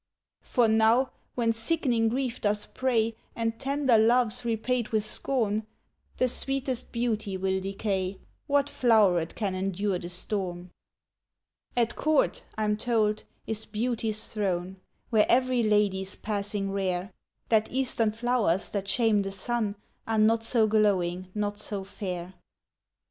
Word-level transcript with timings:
"For 0.41 0.67
know, 0.67 1.11
when 1.35 1.53
sick'ning 1.53 2.09
grief 2.09 2.41
doth 2.41 2.73
prey, 2.73 3.15
And 3.35 3.59
tender 3.59 3.99
love's 3.99 4.43
repaid 4.43 4.87
with 4.87 5.05
scorn, 5.05 5.67
The 6.17 6.27
sweetest 6.27 6.91
beauty 6.91 7.37
will 7.37 7.59
decay, 7.61 8.17
What 8.47 8.65
floweret 8.67 9.35
can 9.35 9.53
endure 9.53 9.99
the 9.99 10.09
storm? 10.09 10.71
"At 11.77 11.95
court, 11.95 12.43
I'm 12.57 12.77
told, 12.77 13.25
is 13.45 13.67
beauty's 13.67 14.33
throne, 14.33 14.77
Where 15.11 15.27
every 15.29 15.61
lady's 15.61 16.15
passing 16.15 16.71
rare, 16.71 17.11
That 17.49 17.71
Eastern 17.71 18.11
flowers, 18.11 18.71
that 18.71 18.87
shame 18.87 19.21
the 19.21 19.31
sun, 19.31 19.75
Are 20.07 20.17
not 20.17 20.43
so 20.43 20.65
glowing, 20.65 21.27
not 21.35 21.59
so 21.59 21.83
fair. 21.83 22.33